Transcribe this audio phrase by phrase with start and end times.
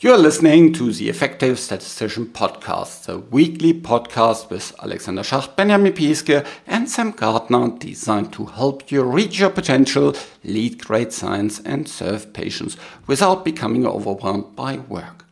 [0.00, 5.92] You are listening to the Effective Statistician Podcast, the weekly podcast with Alexander Schacht, Benjamin
[5.92, 10.14] Piske, and Sam Gardner, designed to help you reach your potential,
[10.44, 12.76] lead great science, and serve patients
[13.08, 15.24] without becoming overwhelmed by work.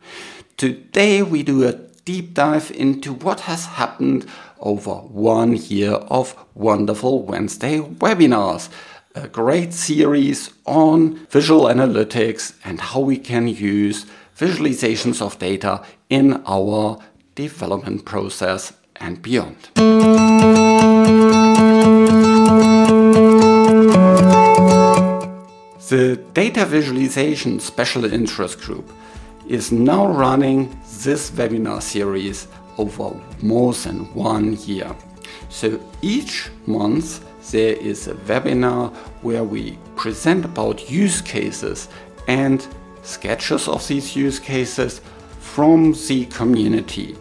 [0.57, 1.71] Today, we do a
[2.03, 4.25] deep dive into what has happened
[4.59, 8.67] over one year of wonderful Wednesday webinars
[9.15, 14.05] a great series on visual analytics and how we can use
[14.37, 16.99] visualizations of data in our
[17.35, 19.57] development process and beyond.
[25.89, 28.91] The Data Visualization Special Interest Group
[29.47, 34.93] is now running this webinar series over more than one year.
[35.49, 41.87] So each month there is a webinar where we present about use cases
[42.27, 42.67] and
[43.07, 45.01] sketches of these use cases
[45.39, 47.15] from the community.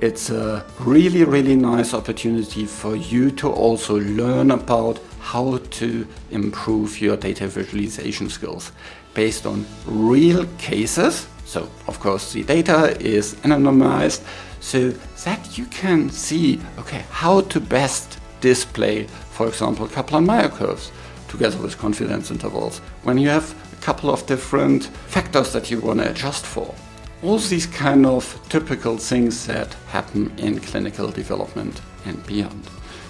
[0.00, 7.00] It's a really, really nice opportunity for you to also learn about how to improve
[7.00, 8.72] your data visualization skills
[9.14, 11.26] based on real cases.
[11.46, 14.22] So, of course, the data is anonymized
[14.60, 14.90] so
[15.24, 20.90] that you can see okay how to best display, for example, Kaplan-Meier curves
[21.28, 23.54] together with confidence intervals when you have
[23.84, 26.74] couple of different factors that you want to adjust for.
[27.22, 32.64] All these kind of typical things that happen in clinical development and beyond.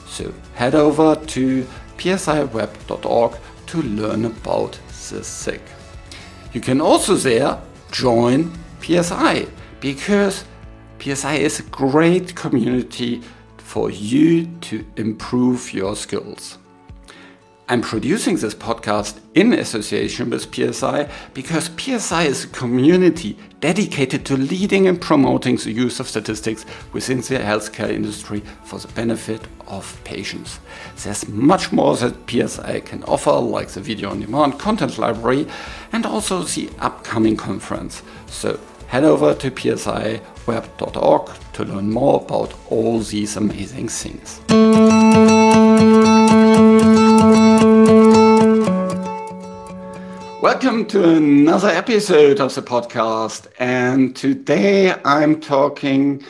[0.08, 1.66] So head over to
[1.96, 4.72] psiweb.org to learn about
[5.10, 5.60] the thing.
[6.52, 7.60] You can also there
[7.92, 9.46] join PSI
[9.80, 10.44] because
[10.98, 13.22] PSI is a great community
[13.58, 16.58] for you to improve your skills.
[17.74, 24.36] I'm producing this podcast in association with PSI because PSI is a community dedicated to
[24.36, 30.00] leading and promoting the use of statistics within the healthcare industry for the benefit of
[30.04, 30.60] patients.
[31.02, 35.48] There's much more that PSI can offer, like the video on demand content library
[35.90, 38.04] and also the upcoming conference.
[38.28, 44.40] So head over to psiweb.org to learn more about all these amazing things.
[50.44, 53.46] Welcome to another episode of the podcast.
[53.58, 56.22] And today I'm talking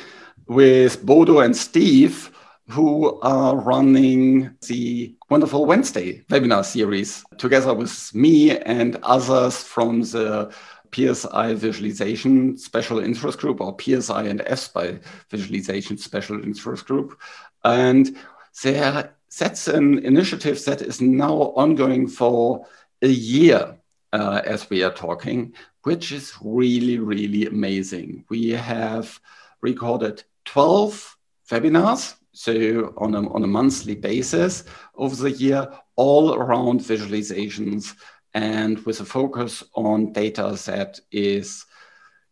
[0.47, 2.31] with Bodo and Steve,
[2.69, 10.55] who are running the Wonderful Wednesday webinar series together with me and others from the
[10.95, 17.21] PSI Visualization Special Interest Group or PSI and EFSPI Visualization Special Interest Group.
[17.65, 18.17] And
[18.63, 22.65] there, that's an initiative that is now ongoing for
[23.03, 23.77] a year
[24.15, 25.53] uh, as we are talking,
[25.83, 28.25] which is really, really amazing.
[28.29, 29.21] We have
[29.61, 31.17] recorded 12
[31.51, 34.65] webinars, so on a, on a monthly basis
[34.95, 37.95] over the year, all around visualizations
[38.35, 41.67] and with a focus on data that is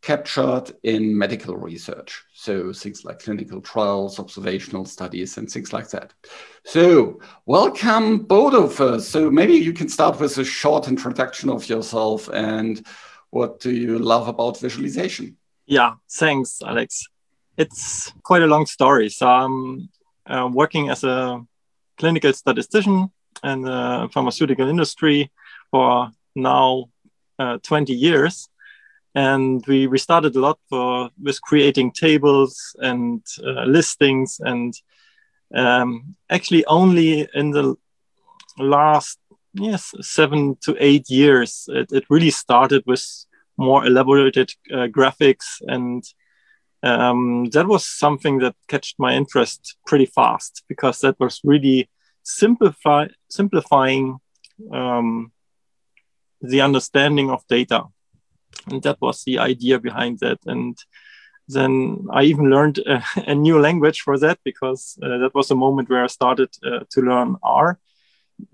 [0.03, 2.25] captured in medical research.
[2.35, 6.13] So things like clinical trials, observational studies, and things like that.
[6.65, 9.11] So welcome, Bodo, first.
[9.11, 12.85] So maybe you can start with a short introduction of yourself and
[13.31, 15.37] what do you love about visualization?
[15.67, 17.07] Yeah, thanks, Alex.
[17.57, 19.09] It's quite a long story.
[19.09, 19.89] So I'm
[20.27, 21.41] uh, working as a
[21.97, 23.11] clinical statistician
[23.45, 25.31] in the pharmaceutical industry
[25.71, 26.87] for now
[27.39, 28.49] uh, 20 years
[29.15, 34.75] and we, we started a lot for with creating tables and uh, listings and
[35.55, 37.75] um, actually only in the
[38.59, 39.19] last
[39.55, 43.05] yes seven to eight years it, it really started with
[43.59, 46.05] more elaborated uh, graphics and
[46.83, 51.89] um, that was something that catched my interest pretty fast because that was really
[52.23, 54.19] simplify simplifying
[54.73, 55.33] um,
[56.41, 57.85] the understanding of data.
[58.71, 60.39] And that was the idea behind that.
[60.47, 60.79] And
[61.49, 65.57] then I even learned a, a new language for that because uh, that was a
[65.57, 67.79] moment where I started uh, to learn R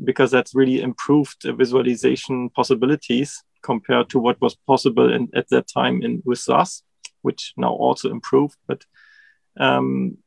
[0.04, 6.02] because that's really improved visualization possibilities compared to what was possible in, at that time
[6.02, 6.82] in with SAS,
[7.22, 8.56] which now also improved.
[8.66, 8.84] But
[9.58, 10.18] um,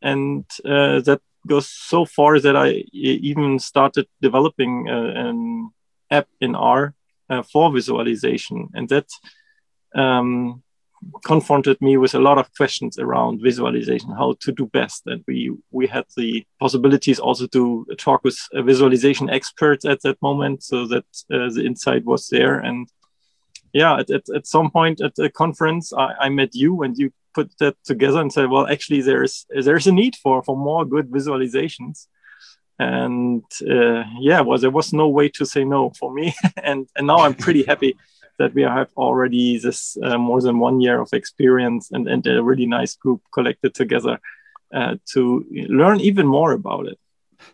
[0.00, 5.70] and uh, that goes so far that I even started developing uh, an
[6.10, 6.94] app in R
[7.32, 8.68] uh, for visualization.
[8.74, 9.08] And that
[9.94, 10.62] um,
[11.24, 15.02] confronted me with a lot of questions around visualization, how to do best.
[15.06, 20.62] And we, we had the possibilities also to talk with visualization experts at that moment
[20.62, 22.58] so that uh, the insight was there.
[22.58, 22.88] And
[23.72, 27.10] yeah, at, at, at, some point at the conference, I, I met you and you
[27.34, 31.10] put that together and said, well, actually, there's there's a need for for more good
[31.10, 32.06] visualizations.
[32.78, 36.34] And uh, yeah, well, there was no way to say no for me.
[36.62, 37.96] and and now I'm pretty happy
[38.38, 42.42] that we have already this uh, more than one year of experience and, and a
[42.42, 44.18] really nice group collected together
[44.74, 46.98] uh, to learn even more about it.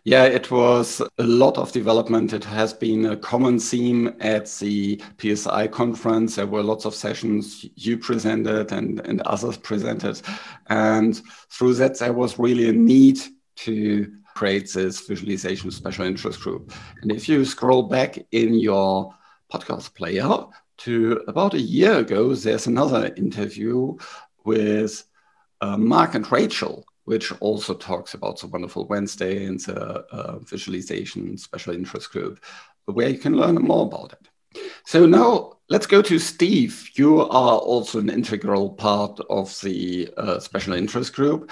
[0.03, 2.33] Yeah, it was a lot of development.
[2.33, 6.35] It has been a common theme at the PSI conference.
[6.35, 10.21] There were lots of sessions you presented and, and others presented.
[10.67, 11.21] And
[11.51, 13.19] through that, there was really a need
[13.57, 16.71] to create this visualization special interest group.
[17.01, 19.13] And if you scroll back in your
[19.51, 20.29] podcast player
[20.83, 23.97] to about a year ago, there's another interview
[24.45, 25.03] with
[25.61, 31.35] uh, Mark and Rachel which also talks about the Wonderful Wednesday and the uh, visualization
[31.39, 32.39] special interest group,
[32.85, 34.29] where you can learn more about it.
[34.85, 36.87] So now let's go to Steve.
[36.93, 41.51] You are also an integral part of the uh, special interest group.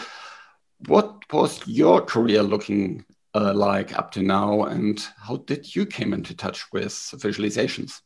[0.85, 3.03] What was your career looking
[3.33, 8.01] uh, like up to now, and how did you came into touch with visualizations?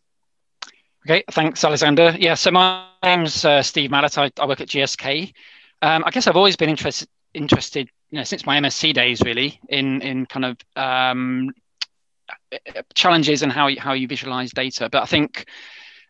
[1.05, 2.15] Okay, thanks, Alexander.
[2.17, 4.17] Yeah, so my name's uh, Steve Mallett.
[4.17, 5.33] I, I, work at GSK.
[5.81, 9.59] Um, I guess I've always been interested interested you know, since my MSc days, really,
[9.69, 11.51] in in kind of um,
[12.93, 14.89] challenges and how you, how you visualize data.
[14.91, 15.45] But I think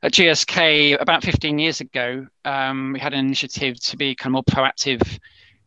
[0.03, 4.33] at GSK about 15 years ago, um, we had an initiative to be kind of
[4.33, 5.19] more proactive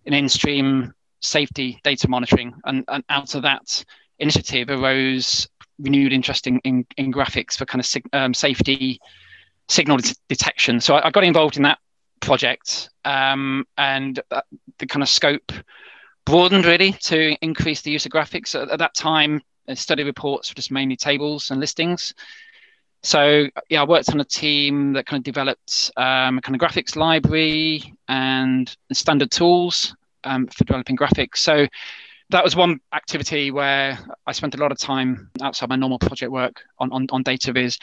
[0.06, 3.84] in in-stream safety data monitoring, and, and out of that
[4.18, 5.48] initiative arose
[5.78, 9.00] renewed interest in, in, in graphics for kind of sig- um, safety
[9.68, 10.80] signal det- detection.
[10.80, 11.78] So I, I, got involved in that
[12.20, 14.20] project, um, and
[14.78, 15.52] the kind of scope
[16.24, 18.60] broadened really to increase the use of graphics.
[18.60, 22.14] At, at that time, uh, study reports were just mainly tables and listings.
[23.04, 26.60] So yeah, I worked on a team that kind of developed um, a kind of
[26.60, 31.36] graphics library and standard tools um, for developing graphics.
[31.36, 31.66] So
[32.30, 36.32] that was one activity where I spent a lot of time outside my normal project
[36.32, 37.78] work on, on, on data viz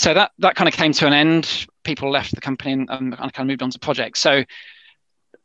[0.00, 1.66] so that that kind of came to an end.
[1.82, 4.20] People left the company and, and kind of moved on to projects.
[4.20, 4.44] So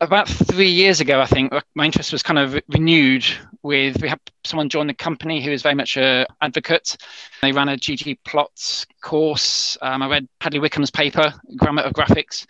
[0.02, 3.26] about three years ago, I think my interest was kind of renewed.
[3.64, 6.98] With we had someone join the company who is very much a advocate.
[7.42, 9.78] They ran a ggplot course.
[9.82, 12.46] Um, I read Hadley Wickham's paper, Grammar of Graphics,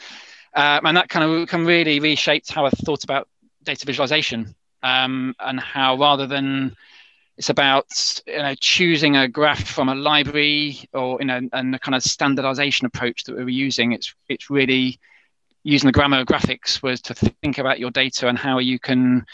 [0.56, 3.30] um, and that kind of really reshaped how I thought about
[3.64, 6.76] data visualization um, and how rather than
[7.38, 11.80] it's about you know choosing a graph from a library or you know and the
[11.80, 15.00] kind of standardization approach that we were using it's it's really
[15.66, 19.26] using the grammar of graphics was to think about your data and how you can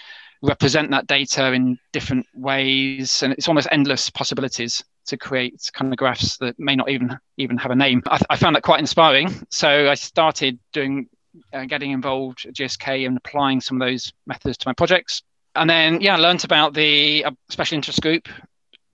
[0.41, 5.97] represent that data in different ways and it's almost endless possibilities to create kind of
[5.97, 9.45] graphs that may not even even have a name i, I found that quite inspiring
[9.51, 11.07] so i started doing
[11.53, 15.21] uh, getting involved at gsk and applying some of those methods to my projects
[15.55, 18.27] and then yeah, I learned about the uh, special interest group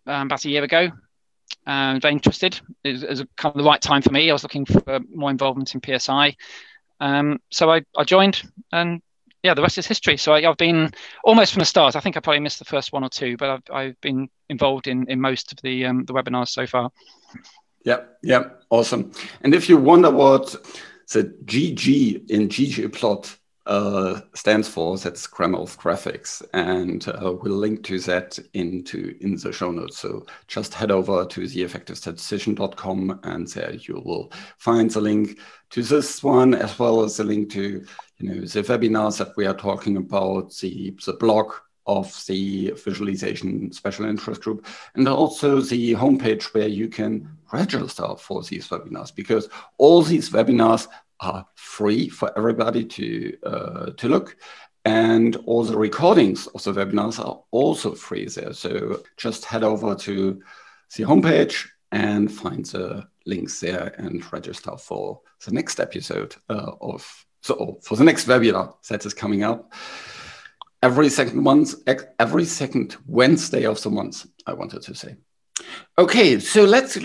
[0.06, 0.90] um, about a year ago.
[1.66, 2.60] Um, very interested.
[2.84, 4.30] It was, it was, kind of the right time for me.
[4.30, 6.36] I was looking for more involvement in PSI,
[7.00, 9.02] um, so I, I joined, and
[9.44, 10.18] yeah, the rest is history.
[10.18, 10.92] So I, have been
[11.24, 11.96] almost from the start.
[11.96, 14.88] I think I probably missed the first one or two, but I've, I've been involved
[14.88, 16.92] in in most of the um, the webinars so far.
[17.86, 19.12] Yeah, yeah, awesome.
[19.42, 20.56] And if you wonder what
[21.14, 24.98] the GG in ggplot uh, stands for.
[24.98, 30.00] That's Grammar of Graphics, and uh, we'll link to that into in the show notes.
[30.00, 35.40] So just head over to theeffectivestatistician.com, and there you will find the link
[35.72, 37.86] to this one as well as the link to
[38.18, 41.52] you know the webinars that we are talking about, the the blog
[41.86, 48.44] of the visualization special interest group, and also the homepage where you can register for
[48.44, 50.88] these webinars because all these webinars
[51.20, 54.38] are free for everybody to uh, to look.
[54.86, 58.54] And all the recordings of the webinars are also free there.
[58.54, 60.42] So just head over to
[60.96, 67.26] the homepage and find the links there and register for the next episode uh, of
[67.42, 69.74] so for the next webinar that is coming up
[70.82, 71.76] every second month
[72.20, 74.26] every second Wednesday of the month.
[74.46, 75.18] I wanted to say.
[75.98, 76.98] Okay, so let's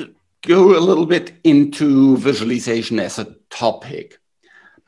[0.43, 4.19] go a little bit into visualization as a topic.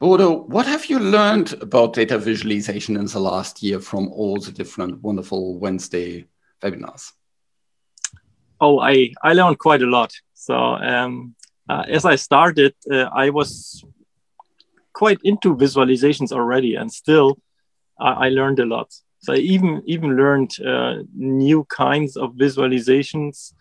[0.00, 4.50] Bodo, what have you learned about data visualization in the last year from all the
[4.50, 6.26] different wonderful Wednesday
[6.62, 7.12] webinars?
[8.60, 10.12] Oh, I, I learned quite a lot.
[10.34, 11.34] So um,
[11.68, 13.84] uh, as I started, uh, I was
[14.92, 17.38] quite into visualizations already, and still
[17.98, 18.92] I learned a lot.
[19.20, 23.54] So I even even learned uh, new kinds of visualizations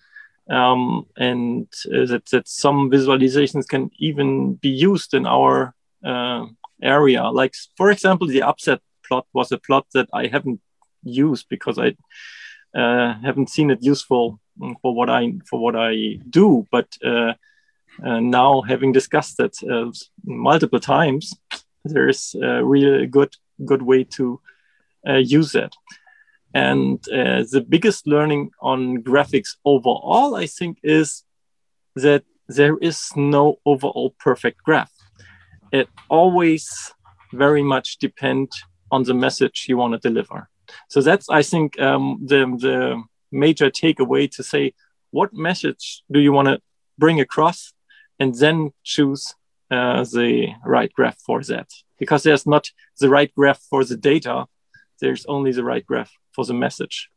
[0.50, 5.74] um, and uh, that, that some visualizations can even be used in our
[6.04, 6.46] uh,
[6.82, 7.24] area.
[7.24, 10.62] Like, for example, the upset plot was a plot that I haven't
[11.04, 11.96] used because I
[12.78, 14.40] uh, haven't seen it useful
[14.82, 16.66] for what I for what I do.
[16.72, 17.34] But uh,
[18.04, 19.92] uh, now, having discussed that uh,
[20.26, 21.34] multiple times,
[21.86, 23.36] there is a really good
[23.66, 24.40] good way to
[25.06, 25.76] use it.
[26.54, 31.24] And uh, the biggest learning on graphics overall, I think, is
[31.96, 34.92] that there is no overall perfect graph.
[35.72, 36.94] It always
[37.32, 38.52] very much depend
[38.92, 40.50] on the message you want to deliver.
[40.90, 44.74] So that's, I think, um, the, the major takeaway to say,
[45.10, 46.60] what message do you want to
[47.00, 47.74] bring across?
[48.20, 49.34] And then choose
[49.72, 51.70] uh, the right graph for that.
[51.98, 52.70] Because there's not
[53.00, 54.46] the right graph for the data,
[55.02, 57.10] there's only the right graph for the message.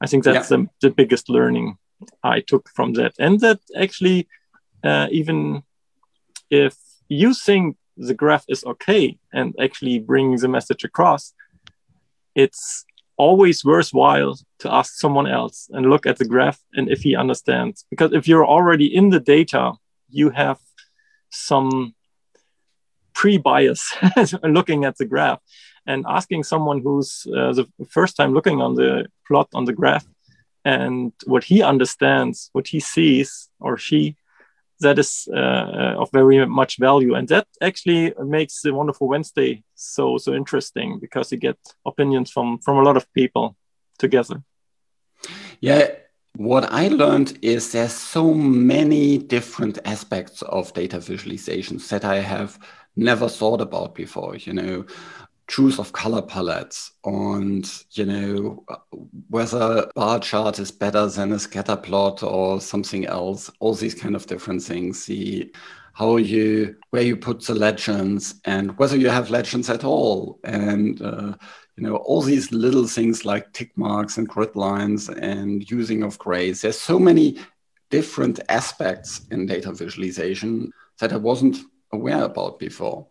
[0.00, 0.58] I think that's yeah.
[0.58, 1.78] the, the biggest learning
[2.22, 3.14] I took from that.
[3.18, 4.28] And that actually,
[4.84, 5.62] uh, even
[6.50, 6.76] if
[7.08, 11.32] you think the graph is okay and actually bringing the message across,
[12.34, 12.84] it's
[13.16, 17.86] always worthwhile to ask someone else and look at the graph and if he understands.
[17.90, 19.72] Because if you're already in the data,
[20.10, 20.58] you have
[21.30, 21.94] some
[23.14, 23.96] pre bias
[24.42, 25.40] looking at the graph
[25.86, 30.06] and asking someone who's uh, the first time looking on the plot on the graph
[30.64, 34.16] and what he understands, what he sees or she,
[34.80, 37.14] that is uh, of very much value.
[37.14, 42.58] And that actually makes the Wonderful Wednesday so so interesting because you get opinions from
[42.58, 43.56] from a lot of people
[43.98, 44.42] together.
[45.60, 45.88] Yeah,
[46.36, 52.58] what I learned is there's so many different aspects of data visualizations that I have
[52.94, 54.36] never thought about before.
[54.36, 54.84] You know,
[55.48, 56.92] choose of color palettes.
[57.04, 58.64] And you know
[59.28, 64.16] whether bar chart is better than a scatter plot or something else all these kind
[64.16, 65.52] of different things the
[65.92, 70.38] how you where you put the legends and whether you have legends at all.
[70.44, 71.34] And uh,
[71.76, 76.18] you know all these little things like tick marks and grid lines and using of
[76.18, 76.62] grays.
[76.62, 77.38] There's so many
[77.90, 81.58] different aspects in data visualization that i wasn't
[81.92, 83.06] aware about before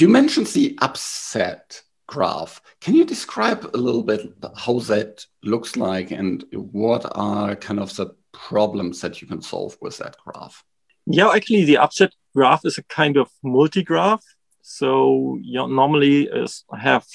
[0.00, 2.60] you mentioned the upset graph.
[2.80, 7.94] Can you describe a little bit how that looks like and what are kind of
[7.96, 10.64] the problems that you can solve with that graph?
[11.06, 14.24] Yeah, actually, the upset graph is a kind of multi-graph.
[14.62, 16.28] So you normally
[16.76, 17.06] have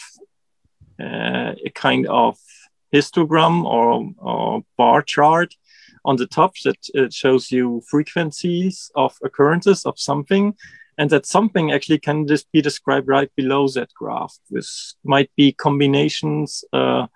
[1.02, 2.38] uh, a kind of
[2.94, 5.54] histogram or, or, bar chart
[6.06, 10.56] on the top that it shows you frequencies of occurrences of something
[11.00, 14.38] and that something actually can just be described right below that graph.
[14.50, 17.08] This might be combinations uh,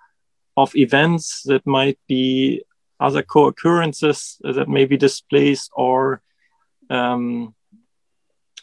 [0.56, 2.64] of events that might be
[3.02, 6.22] other co-occurrences that may be displaced or
[6.90, 7.54] um,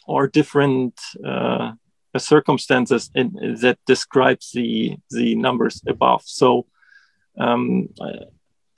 [0.07, 1.73] or different uh,
[2.17, 6.23] circumstances in, that describes the the numbers above.
[6.25, 6.65] So
[7.37, 7.89] um,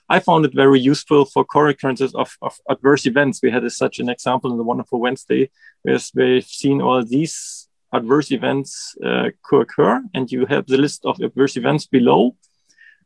[0.10, 3.40] I found it very useful for co-occurrences of, of adverse events.
[3.42, 5.50] We had a, such an example in the Wonderful Wednesday,
[5.84, 11.20] where we've seen all these adverse events uh, co-occur, and you have the list of
[11.22, 12.36] adverse events below,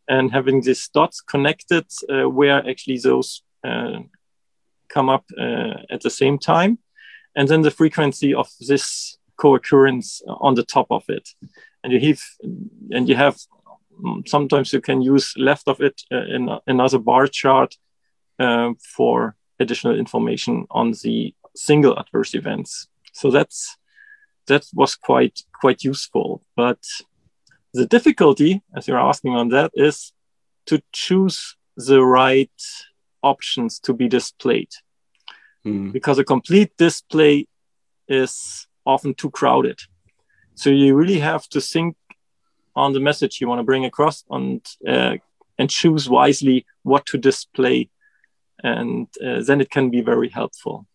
[0.07, 3.99] and having these dots connected uh, where actually those uh,
[4.87, 6.79] come up uh, at the same time,
[7.35, 11.29] and then the frequency of this co-occurrence on the top of it,
[11.83, 12.21] and you have
[12.91, 13.37] and you have
[14.25, 17.75] sometimes you can use left of it uh, in another bar chart
[18.39, 22.87] uh, for additional information on the single adverse events.
[23.13, 23.77] So that's
[24.47, 26.43] that was quite quite useful.
[26.55, 26.79] But
[27.73, 30.13] the difficulty, as you're asking on that, is
[30.67, 32.61] to choose the right
[33.21, 34.69] options to be displayed.
[35.65, 35.91] Mm.
[35.91, 37.47] Because a complete display
[38.07, 39.79] is often too crowded.
[40.55, 41.95] So you really have to think
[42.77, 45.15] on the message you want to bring across and uh,
[45.59, 47.89] and choose wisely what to display.
[48.63, 50.85] And uh, then it can be very helpful.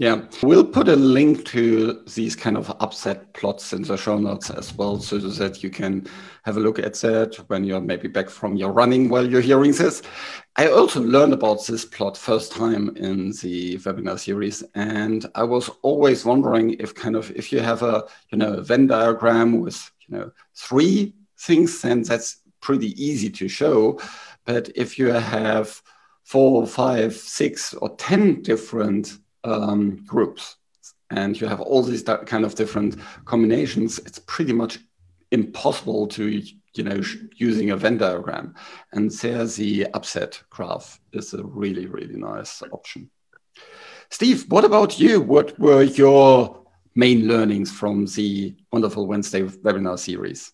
[0.00, 0.22] Yeah.
[0.42, 4.74] We'll put a link to these kind of upset plots in the show notes as
[4.74, 6.06] well so that you can
[6.44, 9.72] have a look at that when you're maybe back from your running while you're hearing
[9.72, 10.00] this.
[10.56, 15.70] I also learned about this plot first time in the webinar series and i was
[15.82, 19.90] always wondering if kind of if you have a you know a venn diagram with
[20.10, 24.00] you know three things, then that's pretty easy to show.
[24.44, 25.80] But if you have
[26.24, 30.56] four, five, six, or ten different um, groups,
[31.10, 34.78] and you have all these kind of different combinations, it's pretty much
[35.32, 36.42] impossible to
[36.74, 37.00] you know,
[37.36, 38.54] using a Venn diagram.
[38.92, 43.10] And there the upset graph is a really, really nice option.
[44.10, 45.20] Steve, what about you?
[45.20, 46.59] What were your
[46.94, 50.52] main learnings from the Wonderful Wednesday webinar series?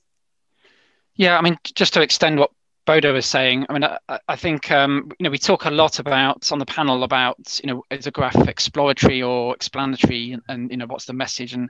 [1.17, 2.51] Yeah, I mean, just to extend what
[2.85, 5.99] Bodo was saying, I mean, I, I think um, you know we talk a lot
[5.99, 10.71] about on the panel about you know is a graph exploratory or explanatory, and, and
[10.71, 11.69] you know what's the message, and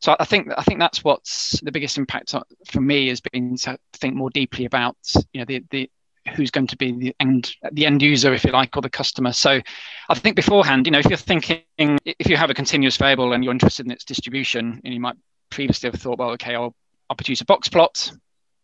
[0.00, 2.34] so I think I think that's what's the biggest impact
[2.66, 4.96] for me has been to think more deeply about
[5.32, 5.90] you know the the
[6.36, 9.32] who's going to be the end the end user if you like or the customer
[9.32, 9.60] so
[10.08, 13.42] i think beforehand you know if you're thinking if you have a continuous variable and
[13.42, 15.16] you're interested in its distribution and you might
[15.50, 16.74] previously have thought well okay i'll,
[17.10, 18.12] I'll produce a box plot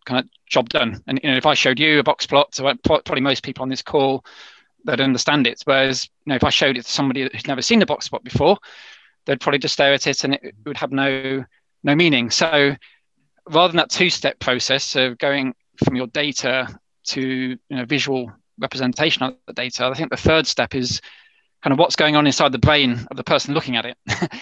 [0.08, 1.02] kind of job done.
[1.06, 3.68] And you know, if I showed you a box plot, so probably most people on
[3.68, 4.24] this call
[4.84, 5.60] that understand it.
[5.64, 8.24] Whereas, you know, if I showed it to somebody who's never seen a box plot
[8.24, 8.58] before,
[9.26, 11.44] they'd probably just stare at it and it would have no
[11.84, 12.30] no meaning.
[12.30, 12.74] So
[13.48, 19.22] rather than that two-step process of going from your data to you know visual representation
[19.22, 21.00] of the data, I think the third step is
[21.62, 23.96] kind of what's going on inside the brain of the person looking at it.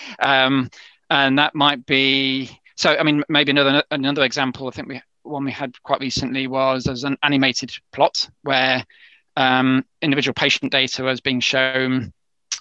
[0.21, 0.71] um,
[1.11, 5.45] and that might be so i mean maybe another another example i think we one
[5.45, 8.85] we had quite recently was as an animated plot where
[9.37, 12.13] um, individual patient data was being shown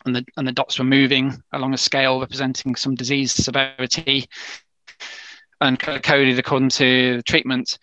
[0.06, 4.28] and the, and the dots were moving along a scale representing some disease severity
[5.62, 7.78] and coded according to the treatment.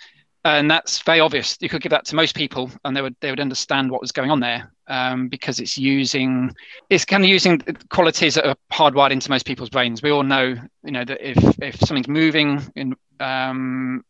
[0.44, 1.56] And that's very obvious.
[1.60, 4.10] You could give that to most people, and they would they would understand what was
[4.10, 6.52] going on there um, because it's using
[6.90, 10.02] it's kind of using qualities that are hardwired into most people's brains.
[10.02, 14.04] We all know, you know, that if if something's moving in um,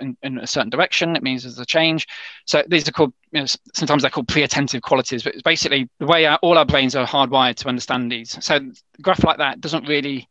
[0.00, 1.16] in, in, a certain direction.
[1.16, 2.06] It means there's a change.
[2.44, 6.06] So these are called, you know, sometimes they're called pre-attentive qualities, but it's basically the
[6.06, 8.36] way our, all our brains are hardwired to understand these.
[8.44, 10.28] So a graph like that doesn't really,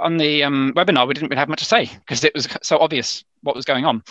[0.00, 2.78] on the um, webinar, we didn't really have much to say because it was so
[2.78, 4.02] obvious what was going on.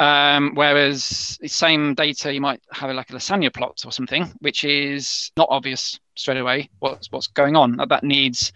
[0.00, 4.64] Um, whereas the same data, you might have like a lasagna plot or something, which
[4.64, 7.76] is not obvious straight away what's what's going on.
[7.88, 8.52] That needs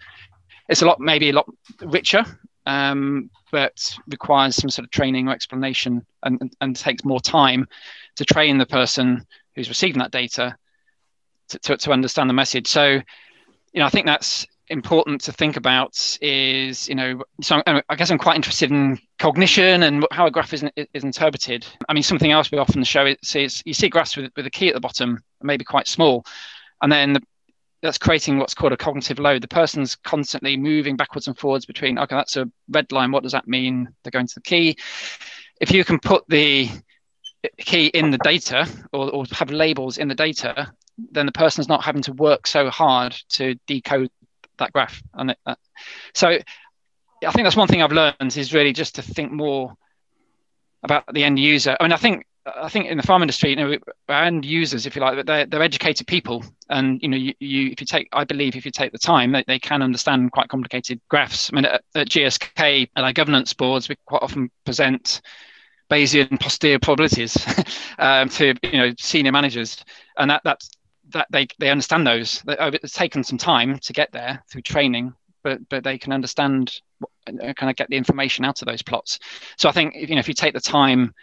[0.67, 1.49] it's a lot maybe a lot
[1.81, 2.23] richer
[2.65, 7.67] um, but requires some sort of training or explanation and, and, and, takes more time
[8.15, 9.25] to train the person
[9.55, 10.55] who's receiving that data
[11.47, 12.67] to, to, to understand the message.
[12.67, 13.01] So,
[13.73, 17.95] you know, I think that's important to think about is, you know, so um, I
[17.95, 21.65] guess I'm quite interested in cognition and how a graph is, is interpreted.
[21.87, 24.69] I mean, something else we often show is you see graphs with, with a key
[24.69, 26.25] at the bottom, maybe quite small,
[26.81, 27.21] and then the,
[27.81, 29.41] that's creating what's called a cognitive load.
[29.41, 33.11] The person's constantly moving backwards and forwards between, okay, that's a red line.
[33.11, 33.87] What does that mean?
[34.03, 34.77] They're going to the key.
[35.61, 36.69] If you can put the
[37.57, 40.71] key in the data or, or have labels in the data,
[41.11, 44.09] then the person's not having to work so hard to decode
[44.59, 45.01] that graph.
[45.13, 45.55] And uh,
[46.13, 49.73] so I think that's one thing I've learned is really just to think more
[50.83, 51.75] about the end user.
[51.79, 54.95] I mean, I think I think in the farm industry, you know, and users, if
[54.95, 58.23] you like, they're, they're educated people, and you know, you, you if you take, I
[58.23, 61.51] believe, if you take the time, they, they can understand quite complicated graphs.
[61.51, 65.21] I mean, at, at GSK, at our governance boards, we quite often present
[65.89, 67.37] Bayesian posterior probabilities
[67.99, 69.83] um, to you know senior managers,
[70.17, 70.69] and that that's
[71.09, 72.43] that they they understand those.
[72.47, 76.81] It's taken some time to get there through training, but but they can understand
[77.25, 79.19] kind of get the information out of those plots.
[79.57, 81.13] So I think you know if you take the time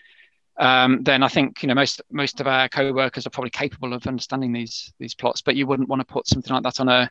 [0.58, 4.06] um, then I think you know most most of our co-workers are probably capable of
[4.06, 5.42] understanding these these plots.
[5.42, 7.10] But you wouldn't want to put something like that on a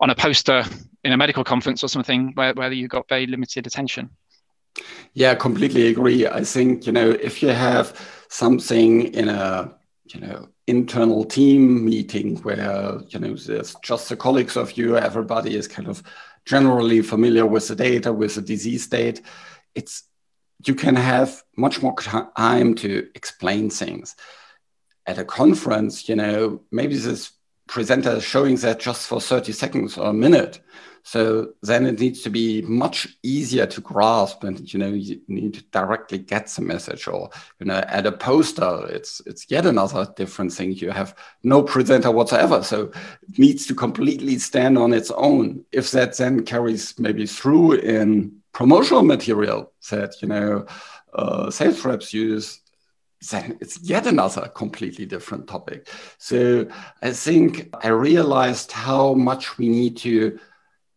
[0.00, 0.64] on a poster
[1.04, 4.10] in a medical conference or something where, where you got very limited attention.
[5.12, 6.26] Yeah, completely agree.
[6.26, 7.98] I think you know if you have
[8.28, 9.74] something in a
[10.12, 15.56] you know internal team meeting where you know there's just the colleagues of you, everybody
[15.56, 16.02] is kind of
[16.44, 19.20] generally familiar with the data, with the disease state.
[19.74, 20.04] It's
[20.66, 24.16] you can have much more time to explain things.
[25.06, 27.32] At a conference, you know, maybe this
[27.66, 30.60] presenter is showing that just for 30 seconds or a minute.
[31.06, 35.52] So then it needs to be much easier to grasp and you know you need
[35.54, 37.28] to directly get the message or
[37.60, 40.72] you know at a poster it's it's yet another different thing.
[40.72, 42.62] You have no presenter whatsoever.
[42.62, 42.90] So
[43.28, 45.64] it needs to completely stand on its own.
[45.72, 50.64] If that then carries maybe through in promotional material that you know
[51.12, 52.60] uh, sales reps use
[53.30, 55.88] then it's yet another completely different topic
[56.18, 56.66] so
[57.02, 60.38] i think i realized how much we need to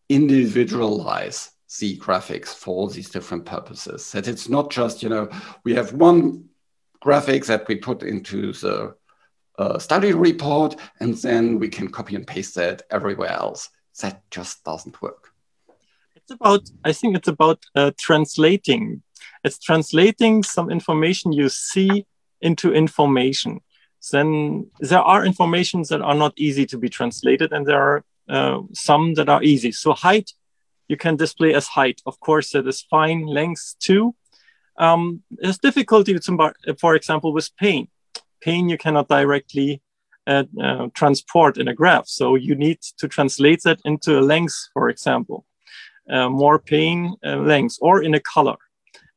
[0.10, 4.12] individualize the graphics for these different purposes.
[4.12, 5.30] That it's not just you know
[5.64, 6.46] we have one
[7.00, 8.96] graphic that we put into the
[9.58, 13.70] uh, study report and then we can copy and paste that everywhere else.
[14.02, 15.34] That just doesn't work.
[16.16, 19.02] It's about i think it's about uh, translating.
[19.44, 22.06] It's translating some information you see
[22.42, 23.62] into information.
[24.12, 28.62] Then there are informations that are not easy to be translated, and there are uh,
[28.74, 29.72] some that are easy.
[29.72, 30.32] So height,
[30.88, 32.02] you can display as height.
[32.06, 33.26] Of course, that is fine.
[33.26, 34.16] Length too.
[34.78, 36.40] Um, there's difficulty, with, some,
[36.80, 37.88] for example, with pain.
[38.42, 39.82] Pain you cannot directly
[40.28, 42.08] uh, uh, transport in a graph.
[42.08, 45.46] So you need to translate that into a length, for example,
[46.10, 48.58] uh, more pain uh, length or in a color.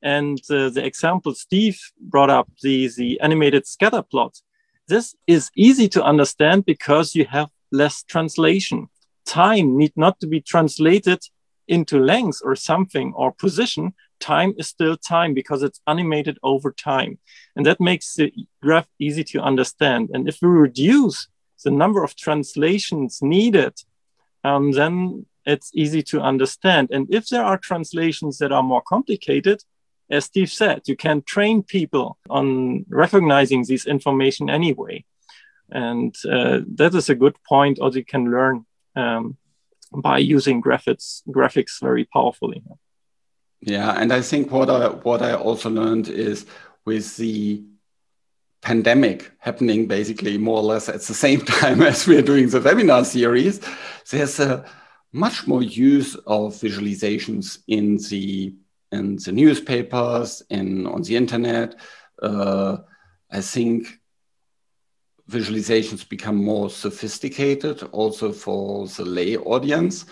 [0.02, 4.40] And uh, the example Steve brought up, the, the animated scatter plot,
[4.88, 8.88] this is easy to understand because you have less translation.
[9.30, 11.20] Time need not to be translated
[11.68, 17.18] into length or something or position, time is still time because it's animated over time.
[17.54, 20.10] And that makes the graph easy to understand.
[20.12, 21.28] And if we reduce
[21.64, 23.74] the number of translations needed,
[24.42, 26.88] um, then it's easy to understand.
[26.90, 29.62] And if there are translations that are more complicated,
[30.10, 35.04] as Steve said, you can train people on recognizing this information anyway.
[35.70, 38.66] And uh, that is a good point, or you can learn
[38.96, 39.36] um,
[39.92, 42.62] by using graphics, graphics very powerfully.
[43.60, 46.46] Yeah, and I think what I what I also learned is
[46.86, 47.62] with the
[48.62, 53.04] pandemic happening basically more or less at the same time as we're doing the webinar
[53.04, 53.60] series,
[54.10, 54.64] there's a
[55.12, 58.54] much more use of visualizations in the
[58.92, 61.76] in the newspapers, in on the internet.
[62.22, 62.78] Uh,
[63.30, 63.99] I think
[65.30, 70.06] visualizations become more sophisticated also for the lay audience,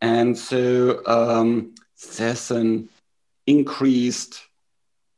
[0.00, 1.74] and so um,
[2.16, 2.88] there's an
[3.46, 4.42] increased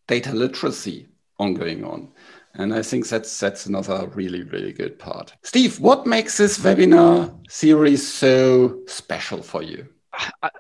[0.07, 2.09] data literacy ongoing on.
[2.57, 5.35] And I think that's that's another really, really good part.
[5.43, 9.89] Steve, what makes this webinar series so special for you?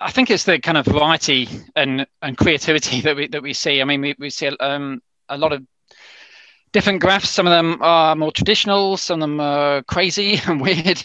[0.00, 3.80] I think it's the kind of variety and, and creativity that we that we see.
[3.80, 5.64] I mean, we, we see um, a lot of
[6.74, 7.30] different graphs.
[7.30, 11.02] Some of them are more traditional, some of them are crazy and weird.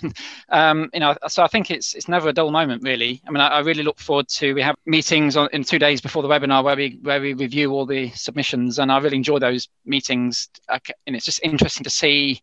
[0.49, 3.21] um, you know, so I think it's it's never a dull moment, really.
[3.25, 6.01] I mean, I, I really look forward to we have meetings on, in two days
[6.01, 9.39] before the webinar where we where we review all the submissions, and I really enjoy
[9.39, 10.49] those meetings.
[10.67, 12.41] And it's just interesting to see,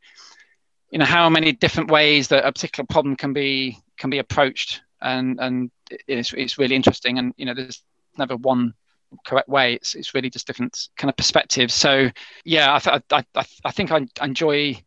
[0.90, 4.82] you know, how many different ways that a particular problem can be can be approached,
[5.02, 5.70] and and
[6.06, 7.18] it's it's really interesting.
[7.18, 7.82] And you know, there's
[8.16, 8.72] never one
[9.26, 9.74] correct way.
[9.74, 11.74] It's it's really just different kind of perspectives.
[11.74, 12.10] So
[12.44, 14.82] yeah, I th- I, I, I think I enjoy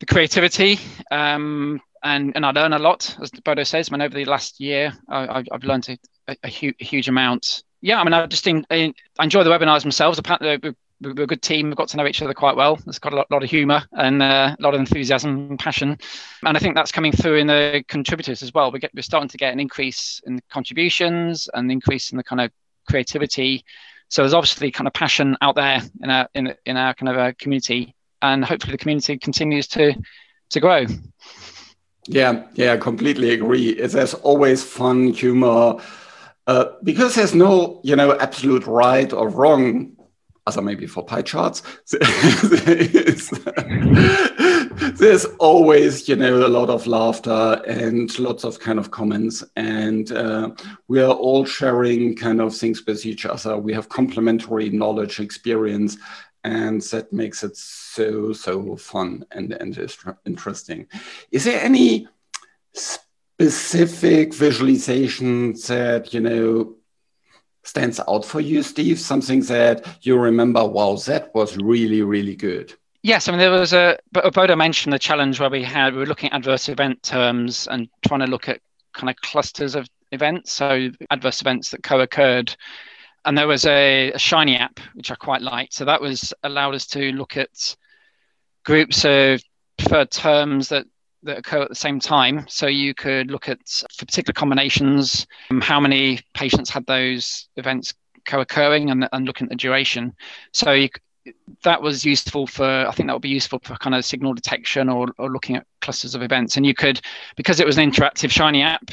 [0.00, 0.78] the creativity.
[1.10, 3.88] Um, and, and I learn a lot, as Bodo says.
[3.90, 5.98] I mean, over the last year, I, have learned a,
[6.32, 7.62] a, a, hu- a, huge amount.
[7.82, 10.18] Yeah, I mean, I just in, I enjoy the webinars themselves.
[10.18, 10.58] Apparently,
[11.02, 11.68] we're, a good team.
[11.68, 12.76] We've got to know each other quite well.
[12.76, 15.98] There's got a lot, lot of humour and uh, a lot of enthusiasm and passion.
[16.44, 18.70] And I think that's coming through in the contributors as well.
[18.70, 22.42] We get, we're starting to get an increase in contributions and increase in the kind
[22.42, 22.50] of
[22.90, 23.64] creativity.
[24.08, 27.16] So there's obviously kind of passion out there in our in, in our kind of
[27.16, 29.94] a community, and hopefully the community continues to
[30.50, 30.86] to grow.
[32.06, 33.74] Yeah, yeah, I completely agree.
[33.74, 35.76] There's always fun, humor,
[36.46, 39.96] uh, because there's no, you know, absolute right or wrong
[40.46, 41.62] other maybe for pie charts.
[45.00, 50.12] there's always, you know, a lot of laughter and lots of kind of comments, and
[50.12, 50.50] uh,
[50.88, 53.56] we are all sharing kind of things with each other.
[53.56, 55.96] We have complementary knowledge, experience,
[56.44, 59.78] and that makes it so so fun and and
[60.26, 60.86] interesting.
[61.30, 62.06] Is there any
[62.74, 66.74] specific visualization that you know
[67.64, 69.00] stands out for you, Steve?
[69.00, 72.74] Something that you remember, wow, that was really, really good.
[73.02, 73.98] Yes, I mean there was a.
[74.12, 77.66] But Bodo mentioned the challenge where we had we were looking at adverse event terms
[77.70, 78.60] and trying to look at
[78.92, 82.54] kind of clusters of events, so adverse events that co-occurred,
[83.24, 85.72] and there was a, a Shiny app which I quite liked.
[85.72, 87.76] So that was allowed us to look at
[88.64, 89.42] groups of
[89.78, 90.86] preferred terms that
[91.22, 92.46] that occur at the same time.
[92.48, 93.58] So you could look at
[93.96, 97.94] for particular combinations, um, how many patients had those events
[98.26, 100.14] co-occurring and, and looking at the duration.
[100.52, 100.88] So you,
[101.62, 104.88] that was useful for, I think that would be useful for kind of signal detection
[104.88, 106.56] or, or looking at clusters of events.
[106.56, 107.00] And you could,
[107.36, 108.90] because it was an interactive Shiny app,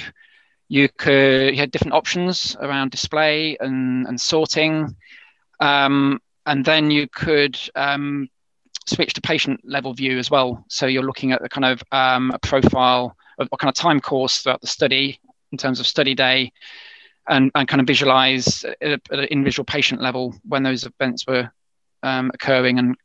[0.67, 4.95] you could, you had different options around display and, and sorting.
[5.59, 8.29] Um, and then you could um,
[8.85, 10.63] switch to patient level view as well.
[10.69, 13.99] So you're looking at the kind of um, a profile of what kind of time
[14.01, 15.19] course throughout the study
[15.51, 16.51] in terms of study day
[17.29, 21.51] and, and kind of visualize at, an individual patient level when those events were
[22.03, 22.95] um, occurring and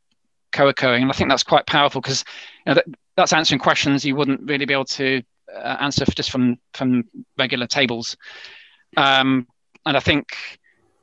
[0.51, 1.03] co-occurring.
[1.03, 2.23] And I think that's quite powerful because
[2.65, 5.21] you know, that, that's answering questions you wouldn't really be able to
[5.53, 7.03] uh, answer just from, from
[7.37, 8.15] regular tables.
[8.97, 9.47] Um,
[9.85, 10.27] and I think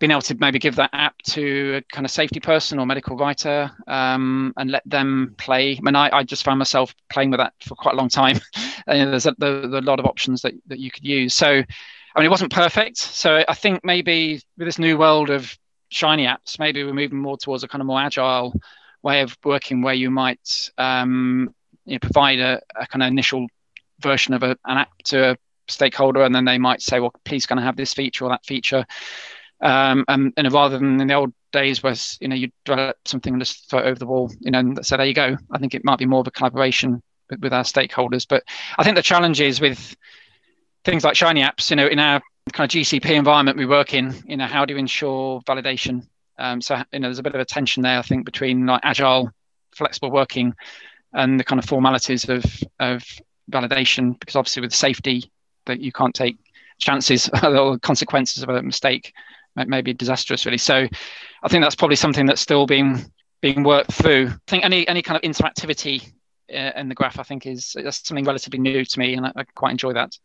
[0.01, 3.17] being able to maybe give that app to a kind of safety person or medical
[3.17, 5.77] writer um, and let them play.
[5.77, 8.41] I mean, I, I, just found myself playing with that for quite a long time.
[8.87, 11.35] and there's a, there's a lot of options that, that you could use.
[11.35, 12.97] So, I mean, it wasn't perfect.
[12.97, 15.57] So I think maybe with this new world of
[15.91, 18.55] Shiny apps, maybe we're moving more towards a kind of more agile
[19.03, 23.47] way of working where you might um, you know, provide a, a, kind of initial
[24.01, 25.37] version of a, an app to a
[25.69, 28.45] stakeholder and then they might say, well, please can I have this feature or that
[28.45, 28.85] feature?
[29.61, 33.35] Um, and, and rather than in the old days where you know you develop something
[33.35, 35.37] and just throw it over the wall, you know, and so there you go.
[35.51, 38.27] I think it might be more of a collaboration with, with our stakeholders.
[38.29, 38.45] But
[38.79, 39.97] I think the challenge is with
[40.85, 41.71] things like Shiny apps.
[41.71, 42.21] You know, in our
[42.53, 46.07] kind of GCP environment we work in, you know, how do you ensure validation?
[46.39, 48.81] Um, so you know, there's a bit of a tension there, I think, between like
[48.83, 49.31] agile,
[49.73, 50.55] flexible working,
[51.13, 52.45] and the kind of formalities of
[52.79, 53.05] of
[53.51, 55.31] validation, because obviously with safety,
[55.67, 56.37] that you can't take
[56.79, 59.13] chances or consequences of a mistake
[59.67, 60.87] may be disastrous really so
[61.43, 63.05] i think that's probably something that's still being
[63.43, 66.13] being worked through i think any any kind of interactivity
[66.53, 69.33] uh, in the graph i think is that's something relatively new to me and I,
[69.37, 70.17] I, quite enjoy that.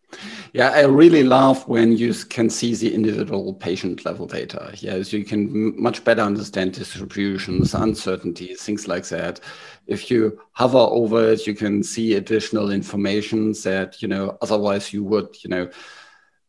[0.54, 4.74] Yeah i really love when you can see the individual patient level data.
[4.78, 9.40] Yes you can much better understand distributions uncertainties things like that.
[9.88, 15.04] If you hover over it you can see additional information that you know otherwise you
[15.04, 15.70] would you know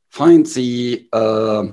[0.08, 1.66] find the uh,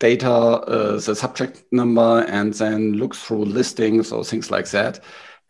[0.00, 4.98] data, uh, the subject number, and then look through listings or things like that.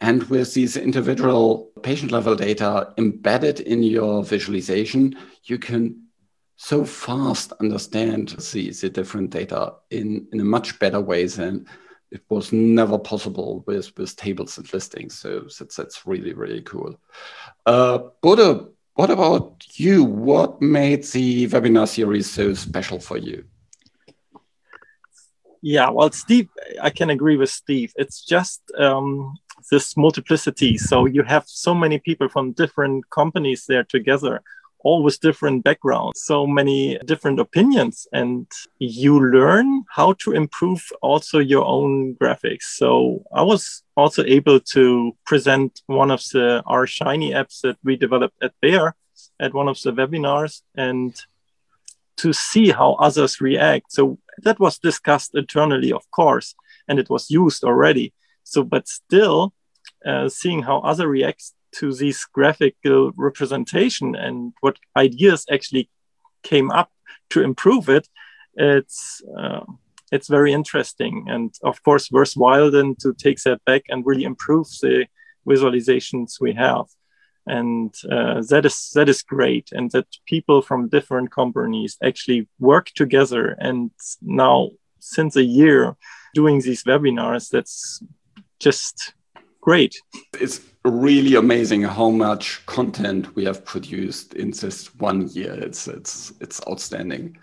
[0.01, 6.07] And with these individual patient level data embedded in your visualization, you can
[6.57, 11.67] so fast understand the, the different data in, in a much better way than
[12.11, 15.17] it was never possible with, with tables and listings.
[15.17, 16.99] So that's, that's really, really cool.
[17.67, 20.05] Uh, Bodo, what about you?
[20.05, 23.45] What made the webinar series so special for you?
[25.63, 26.49] Yeah, well, Steve,
[26.83, 27.93] I can agree with Steve.
[27.97, 29.35] It's just um,
[29.71, 30.79] this multiplicity.
[30.79, 34.43] So you have so many people from different companies there together,
[34.81, 38.47] all with different backgrounds, so many different opinions, and
[38.79, 42.63] you learn how to improve also your own graphics.
[42.77, 47.97] So I was also able to present one of the our Shiny apps that we
[47.97, 48.95] developed at Bayer
[49.39, 51.15] at one of the webinars and
[52.17, 53.93] to see how others react.
[53.93, 56.55] So that was discussed internally, of course,
[56.87, 58.13] and it was used already.
[58.51, 59.55] So, but still,
[60.05, 65.89] uh, seeing how other reacts to this graphical representation and what ideas actually
[66.43, 66.91] came up
[67.31, 68.09] to improve it,
[68.55, 69.65] it's uh,
[70.11, 74.67] it's very interesting and of course worthwhile then to take that back and really improve
[74.83, 75.07] the
[75.47, 76.87] visualizations we have.
[77.47, 82.87] And uh, that is that is great and that people from different companies actually work
[82.97, 85.97] together and now since a year
[86.35, 88.03] doing these webinars that's
[88.61, 89.15] just
[89.61, 90.01] great.
[90.35, 95.53] It's really amazing how much content we have produced in this one year.
[95.53, 97.37] It's it's it's outstanding.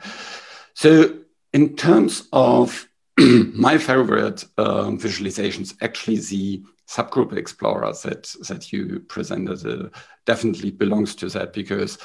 [0.73, 1.17] So
[1.53, 9.65] in terms of my favorite um, visualizations actually the subgroup explorer that that you presented
[9.65, 9.89] uh,
[10.25, 11.97] definitely belongs to that because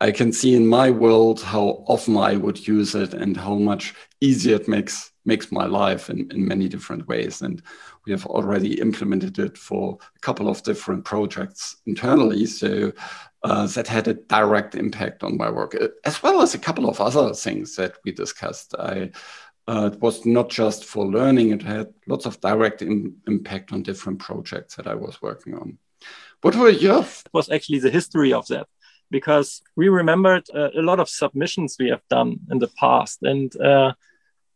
[0.00, 3.94] I can see in my world how often I would use it and how much
[4.20, 7.42] easier it makes makes my life in, in many different ways.
[7.42, 7.62] And
[8.04, 12.46] we have already implemented it for a couple of different projects internally.
[12.46, 12.92] So
[13.42, 16.88] uh, that had a direct impact on my work, uh, as well as a couple
[16.88, 18.74] of other things that we discussed.
[18.78, 19.10] I
[19.68, 23.82] uh, it was not just for learning, it had lots of direct Im impact on
[23.82, 25.78] different projects that I was working on.
[26.42, 27.00] What were your?
[27.00, 28.68] It was actually the history of that
[29.10, 33.22] because we remembered uh, a lot of submissions we have done in the past.
[33.22, 33.92] And uh,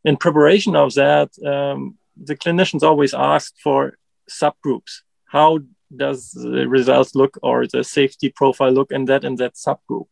[0.04, 5.02] in preparation of that, um, the clinicians always asked for subgroups.
[5.26, 5.60] How
[5.94, 10.08] does the results look or the safety profile look in that in that subgroup?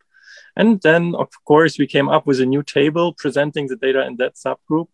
[0.56, 4.16] And then, of course, we came up with a new table presenting the data in
[4.16, 4.88] that subgroup.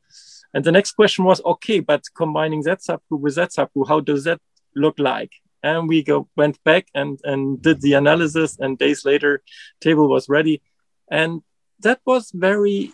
[0.52, 4.24] And the next question was, okay, but combining that subgroup with that subgroup, how does
[4.24, 4.40] that
[4.76, 5.32] look like?
[5.62, 9.42] And we go went back and, and did the analysis, and days later,
[9.80, 10.60] table was ready.
[11.10, 11.42] And
[11.80, 12.92] that was very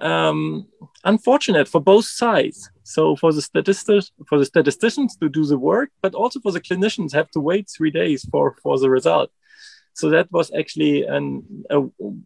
[0.00, 0.66] um,
[1.04, 2.70] unfortunate for both sides.
[2.82, 6.60] So for the statistics, for the statisticians to do the work, but also for the
[6.60, 9.30] clinicians have to wait three days for for the result.
[9.96, 11.82] So that was actually an, a,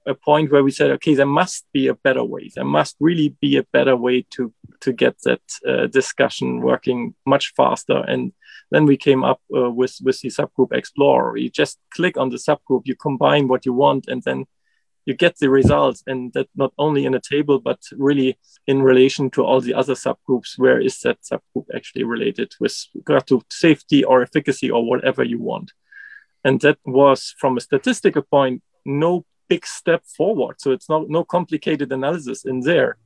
[0.07, 2.51] a, point where we said, okay, there must be a better way.
[2.55, 7.53] There must really be a better way to to get that uh, discussion working much
[7.55, 7.99] faster.
[8.09, 8.33] And
[8.71, 11.37] then we came up uh, with with the subgroup explorer.
[11.37, 14.47] You just click on the subgroup, you combine what you want, and then
[15.09, 19.31] you get the results and that not only in a table but really in relation
[19.31, 24.05] to all the other subgroups where is that subgroup actually related with regard to safety
[24.05, 25.73] or efficacy or whatever you want.
[26.45, 30.61] And that was from a statistical point no big step forward.
[30.61, 32.99] So it's not no complicated analysis in there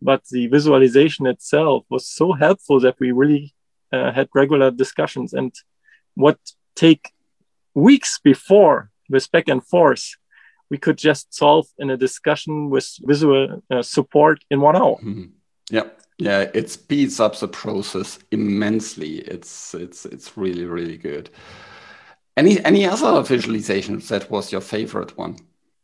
[0.00, 3.54] but the visualization itself was so helpful that we really
[3.92, 5.32] uh, had regular discussions.
[5.32, 5.52] And
[6.14, 6.38] what
[6.76, 7.12] take
[7.74, 10.14] weeks before with back and forth
[10.70, 14.96] we could just solve in a discussion with visual uh, support in one hour.
[14.96, 15.24] Mm-hmm.
[15.70, 19.18] Yeah, yeah, it speeds up the process immensely.
[19.18, 21.30] It's it's it's really really good.
[22.36, 25.36] Any any other visualizations that was your favorite one?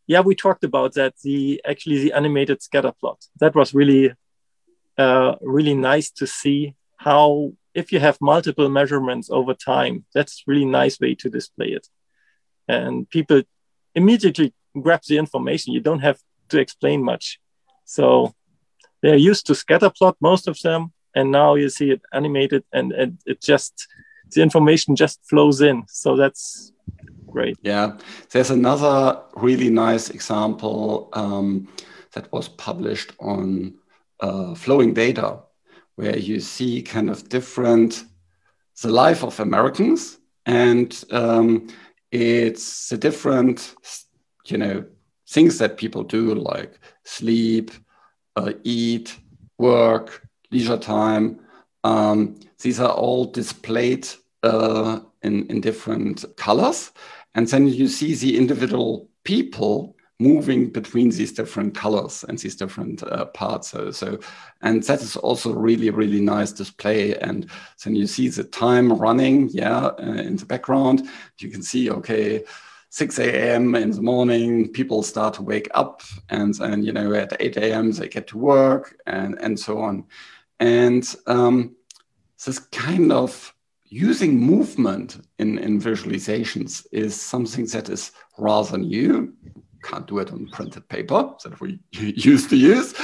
[0.07, 1.15] Yeah, we talked about that.
[1.23, 4.13] The actually the animated scatter plot that was really
[4.99, 10.65] uh, really nice to see how if you have multiple measurements over time, that's really
[10.65, 11.87] nice way to display it,
[12.69, 13.43] and people
[13.95, 15.73] immediately grab the information.
[15.73, 16.19] You don't have
[16.51, 17.41] to explain much.
[17.85, 18.35] So
[19.03, 22.93] they're used to scatter plot, most of them, and now you see it animated and,
[22.93, 23.87] and it just
[24.33, 25.85] the information just flows in.
[25.89, 26.73] So that's
[27.27, 27.57] great.
[27.63, 27.99] Yeah,
[28.31, 31.69] there's another really nice example um,
[32.13, 33.75] that was published on
[34.21, 35.41] uh, flowing data,
[35.97, 38.05] where you see kind of different
[38.83, 41.69] the life of Americans and um,
[42.11, 43.75] it's the different
[44.47, 44.85] you know
[45.29, 47.71] things that people do like sleep
[48.37, 49.17] uh, eat
[49.59, 51.39] work leisure time
[51.85, 54.09] um, these are all displayed
[54.43, 56.93] uh, in, in different colors
[57.35, 63.03] and then you see the individual people moving between these different colors and these different
[63.03, 63.69] uh, parts.
[63.69, 64.19] So, so,
[64.63, 67.17] and that is also really, really nice display.
[67.17, 67.51] And
[67.85, 71.09] then you see the time running, yeah, uh, in the background.
[71.39, 72.45] You can see, okay,
[72.95, 73.75] 6 a.m.
[73.75, 77.91] in the morning, people start to wake up, and then you know at 8 a.m.
[77.91, 80.05] they get to work, and and so on.
[80.61, 81.75] And um,
[82.47, 83.53] this kind of
[83.87, 89.35] using movement in, in visualizations is something that is rather new.
[89.83, 92.95] Can't do it on printed paper that we used to use.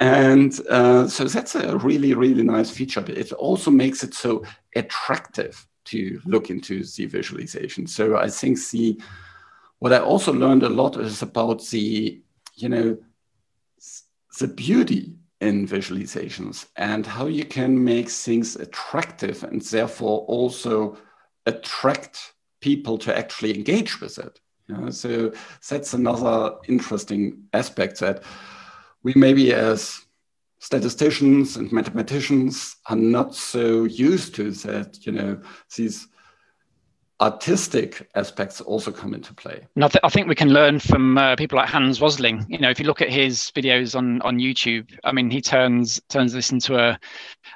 [0.00, 3.04] And uh, so that's a really, really nice feature.
[3.06, 4.42] It also makes it so
[4.74, 7.86] attractive to look into the visualization.
[7.86, 8.98] So I think the
[9.84, 12.22] what I also learned a lot is about the,
[12.54, 12.96] you know,
[14.40, 20.96] the beauty in visualizations and how you can make things attractive and therefore also
[21.44, 24.40] attract people to actually engage with it.
[24.68, 25.34] You know, so
[25.68, 28.22] that's another interesting aspect that
[29.02, 30.00] we maybe as
[30.60, 35.42] statisticians and mathematicians are not so used to that, you know,
[35.76, 36.08] these
[37.20, 39.66] artistic aspects also come into play.
[39.76, 42.44] I, th- I think we can learn from uh, people like Hans Rosling.
[42.48, 46.00] You know, if you look at his videos on on YouTube, I mean, he turns
[46.08, 46.98] turns this into a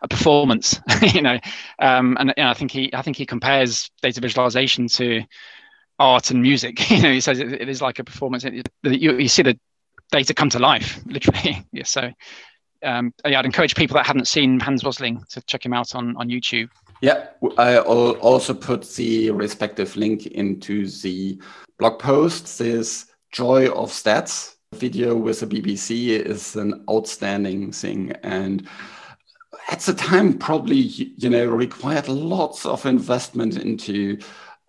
[0.03, 0.81] a performance.
[1.15, 1.39] you know,
[1.81, 5.23] um, and I think he I think he compares data visualization to
[5.99, 6.91] art and music.
[6.91, 8.45] you know, he says it, it is like a performance.
[8.45, 9.59] It, you, you see the
[10.13, 11.65] data come to life, literally.
[11.73, 12.11] yeah, so.
[12.81, 16.17] Um, yeah, I'd encourage people that haven't seen Hans Rosling to check him out on,
[16.17, 16.69] on YouTube.
[17.01, 21.41] Yeah, I'll also put the respective link into the
[21.79, 22.59] blog post.
[22.59, 28.13] This Joy of Stats video with the BBC is an outstanding thing.
[28.25, 28.67] And
[29.69, 34.19] at the time, probably, you know, required lots of investment into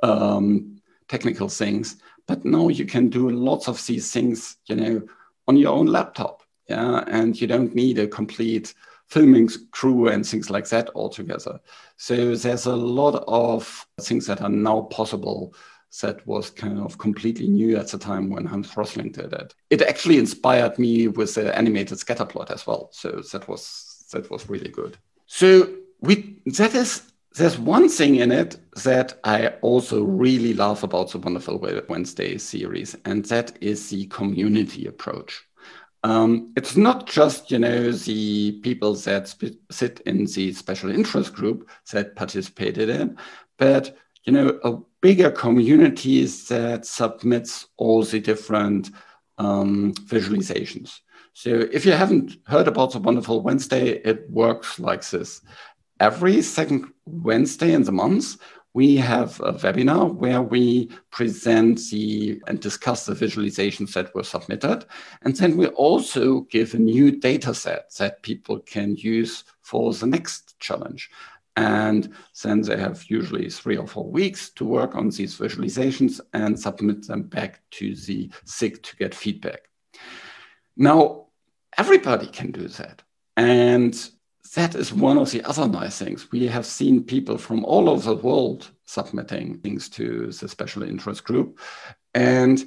[0.04, 1.96] um, technical things.
[2.28, 5.02] But now you can do lots of these things, you know,
[5.48, 6.44] on your own laptop.
[6.68, 7.04] Yeah.
[7.08, 8.76] And you don't need a complete
[9.10, 11.60] filming crew and things like that altogether.
[11.98, 15.54] So there's a lot of things that are now possible
[16.02, 19.56] that was kind of completely new at the time when Hans Rosling did it.
[19.72, 22.90] It actually inspired me with the animated scatter plot as well.
[22.92, 24.98] So that was that was really good.
[25.26, 25.70] So
[26.02, 31.20] we that is there's one thing in it that I also really love about the
[31.20, 35.46] Wonderful Wednesday series, and that is the community approach.
[36.04, 39.36] Um, it's not just you know the people that
[39.70, 43.18] sit in the special interest group that participated in,
[43.58, 48.92] but you know a bigger community that submits all the different
[49.38, 51.00] um, visualizations.
[51.34, 55.42] So if you haven't heard about the Wonderful Wednesday, it works like this.
[56.00, 58.38] Every second Wednesday in the month,
[58.80, 64.86] we have a webinar where we present the and discuss the visualizations that were submitted.
[65.24, 70.08] And then we also give a new data set that people can use for the
[70.08, 71.12] next challenge.
[71.58, 76.58] And then they have usually three or four weeks to work on these visualizations and
[76.58, 79.64] submit them back to the SIG to get feedback.
[80.78, 81.26] Now,
[81.78, 83.04] everybody can do that.
[83.36, 83.94] And
[84.56, 86.32] that is one of the other nice things.
[86.32, 91.24] We have seen people from all over the world submitting things to the special interest
[91.24, 91.60] group.
[92.14, 92.64] And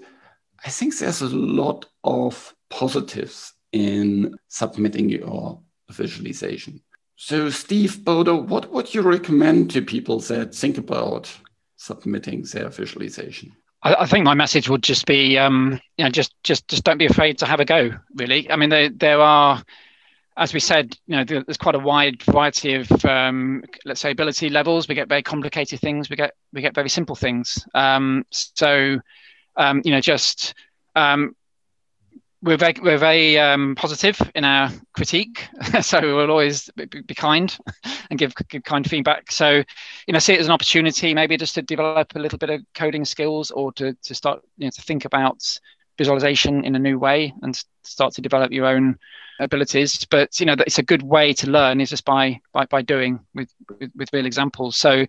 [0.65, 5.61] I think there's a lot of positives in submitting your
[5.91, 6.81] visualization.
[7.17, 11.33] So, Steve Bodo, what would you recommend to people that think about
[11.77, 13.53] submitting their visualization?
[13.85, 17.07] I, think my message would just be, um, you know, just just just don't be
[17.07, 17.91] afraid to have a go.
[18.15, 19.63] Really, I mean, there there are
[20.37, 24.49] as we said, you know, there's quite a wide variety of, um, let's say, ability
[24.49, 24.89] levels.
[24.89, 26.09] We get very complicated things.
[26.09, 27.67] We get we get very simple things.
[27.75, 28.99] Um, so,
[29.57, 30.55] um, you know, just
[30.97, 31.37] um,
[32.43, 35.49] we're very we're very um, positive in our critique,
[35.83, 37.57] so we'll always be kind
[38.11, 39.31] and give, give kind feedback.
[39.31, 39.63] So,
[40.07, 42.63] you know, see it as an opportunity, maybe just to develop a little bit of
[42.75, 45.59] coding skills, or to to start you know to think about
[45.99, 48.99] visualization in a new way and start to develop your own
[49.41, 52.67] abilities but you know that it's a good way to learn is just by by,
[52.67, 54.77] by doing with, with, with real examples.
[54.77, 55.07] So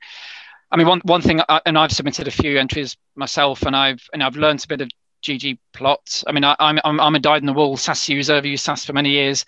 [0.71, 4.01] i mean one one thing I, and i've submitted a few entries myself and i've
[4.11, 4.89] and i've learned a bit of
[5.23, 8.35] gg ggplot i mean I, am I'm, I'm a dyed in the wool SAS user
[8.35, 9.45] i've used SAS for many years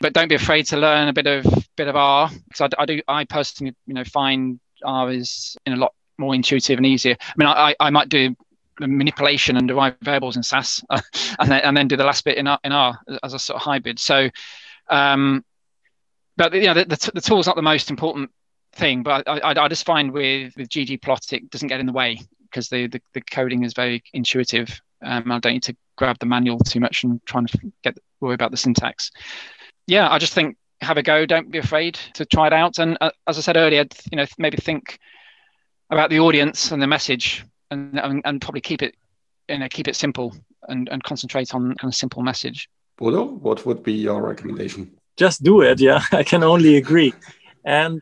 [0.00, 1.44] but don't be afraid to learn a bit of
[1.76, 5.72] bit of r because I, I do i personally you know find r is in
[5.72, 7.16] a lot more intuitive and easier.
[7.20, 8.36] I mean i i might do
[8.80, 11.00] manipulation and derive variables in SAS, uh,
[11.38, 13.56] and then and then do the last bit in R, in R as a sort
[13.56, 13.98] of hybrid.
[13.98, 14.28] So,
[14.88, 15.44] um,
[16.36, 18.30] but you know, the, the, the tool is not the most important
[18.76, 19.02] thing.
[19.02, 22.20] But I, I, I, just find with with ggplot it doesn't get in the way
[22.42, 24.80] because the, the, the coding is very intuitive.
[25.02, 28.34] Um, I don't need to grab the manual too much and trying to get worry
[28.34, 29.10] about the syntax.
[29.86, 31.26] Yeah, I just think have a go.
[31.26, 32.78] Don't be afraid to try it out.
[32.78, 34.98] And uh, as I said earlier, you know, maybe think
[35.90, 38.94] about the audience and the message and, and, and probably keep it
[39.48, 40.34] you know keep it simple
[40.68, 42.68] and, and concentrate on kind of simple message.
[42.98, 44.96] Bodo, what would be your recommendation?
[45.16, 45.80] Just do it.
[45.80, 47.14] Yeah, I can only agree.
[47.64, 48.00] And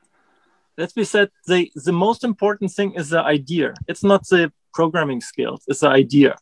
[0.79, 3.75] let's be said, the the most important thing is the idea.
[3.89, 6.37] It's not the programming skills; it's the idea.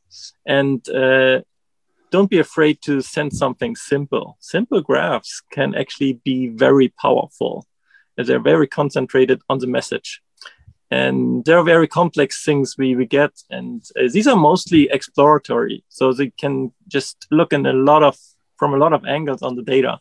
[0.46, 1.42] And uh,
[2.10, 4.36] don't be afraid to send something simple.
[4.40, 7.66] Simple graphs can actually be very powerful.
[8.18, 10.20] if They're very concentrated on the message
[10.93, 13.32] and there are very complex things we, we get.
[13.51, 15.84] And uh, these are mostly exploratory.
[15.88, 18.16] So they can just look in a lot of
[18.59, 19.93] from a lot of angles on the data.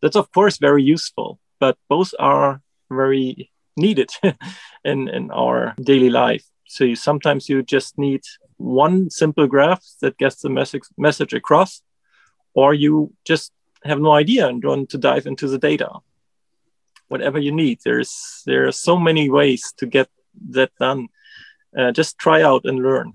[0.00, 4.10] That's of course very useful but both are very needed
[4.84, 6.44] in, in our daily life.
[6.66, 8.22] So you, sometimes you just need
[8.56, 11.82] one simple graph that gets the message message across
[12.54, 13.50] or you just
[13.82, 15.90] have no idea and want to dive into the data.
[17.08, 20.08] Whatever you need there's there are so many ways to get
[20.50, 21.08] that done.
[21.76, 23.12] Uh, just try out and learn.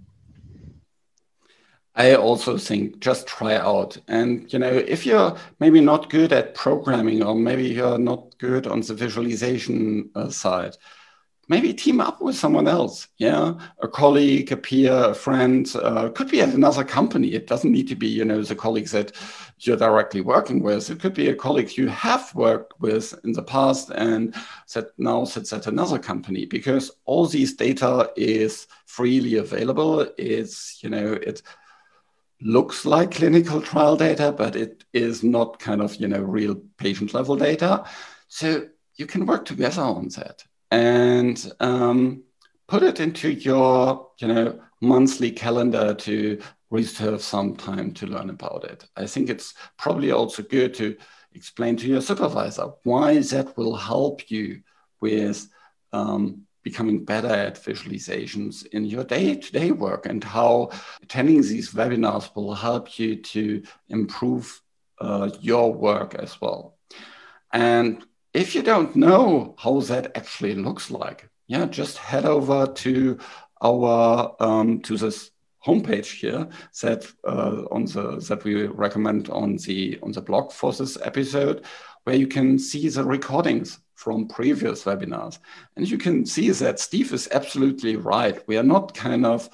[1.96, 3.98] I also think just try out.
[4.08, 8.68] And, you know, if you're maybe not good at programming or maybe you're not good
[8.68, 10.76] on the visualization uh, side,
[11.50, 13.08] maybe team up with someone else.
[13.18, 15.70] Yeah, a colleague, a peer, a friend.
[15.76, 17.34] Uh, could be at another company.
[17.34, 19.12] It doesn't need to be, you know, the colleagues that
[19.60, 20.90] you're directly working with.
[20.90, 24.34] It could be a colleague you have worked with in the past and
[24.74, 30.08] that now sits at another company because all these data is freely available.
[30.18, 31.42] It's, you know, it
[32.42, 37.14] looks like clinical trial data, but it is not kind of, you know, real patient
[37.14, 37.84] level data.
[38.28, 42.24] So you can work together on that and um,
[42.68, 46.40] put it into your you know monthly calendar to
[46.70, 48.86] reserve some time to learn about it.
[48.96, 50.96] I think it's probably also good to
[51.34, 54.62] explain to your supervisor why that will help you
[55.02, 55.48] with
[55.94, 60.70] um, becoming better at visualizations in your day-to-day work and how
[61.02, 64.62] attending these webinars will help you to improve
[65.02, 66.78] uh, your work as well.
[67.52, 73.18] And if you don't know how that actually looks like, yeah, just head over to
[73.62, 75.32] our um, to this
[75.66, 76.48] homepage here
[76.82, 81.66] that uh, on the that we recommend on the on the blog for this episode,
[82.04, 85.40] where you can see the recordings from previous webinars,
[85.76, 88.48] and you can see that Steve is absolutely right.
[88.48, 89.50] We are not kind of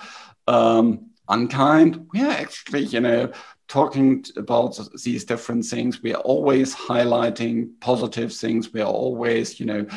[0.48, 2.08] um, unkind.
[2.14, 3.32] We are actually, you know,
[3.68, 6.02] talking about these different things.
[6.02, 8.72] We are always highlighting positive things.
[8.74, 9.88] We are always, you know,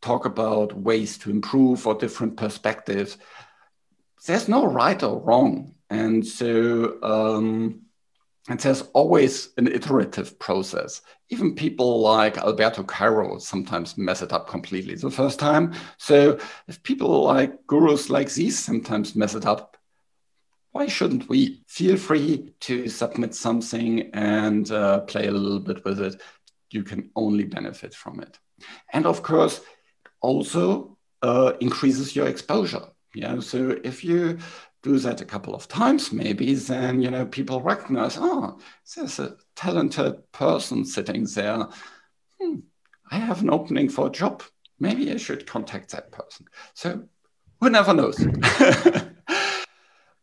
[0.00, 3.18] talk about ways to improve or different perspectives.
[4.26, 5.74] There's no right or wrong.
[5.90, 7.82] And so, um,
[8.48, 11.02] and there's always an iterative process.
[11.28, 15.74] Even people like Alberto Cairo sometimes mess it up completely the first time.
[15.98, 19.77] So if people like gurus like these sometimes mess it up,
[20.72, 21.62] why shouldn't we?
[21.66, 26.20] Feel free to submit something and uh, play a little bit with it.
[26.70, 28.38] You can only benefit from it.
[28.92, 29.60] And of course,
[30.20, 32.86] also uh, increases your exposure.
[33.14, 33.40] Yeah.
[33.40, 34.38] So if you
[34.82, 38.58] do that a couple of times, maybe then you know people recognize, oh,
[38.94, 41.66] there's a talented person sitting there.
[42.40, 42.56] Hmm,
[43.10, 44.42] I have an opening for a job.
[44.78, 46.46] Maybe I should contact that person.
[46.74, 47.04] So
[47.60, 48.18] who never knows?